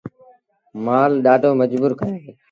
[0.85, 2.31] مآل ڏآڍو مجبور ڪيآندي۔